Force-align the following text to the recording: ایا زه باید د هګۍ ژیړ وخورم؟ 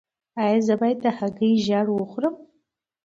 ایا 0.43 0.59
زه 0.67 0.73
باید 0.81 0.97
د 1.01 1.07
هګۍ 1.17 1.53
ژیړ 1.65 1.85
وخورم؟ 1.91 2.35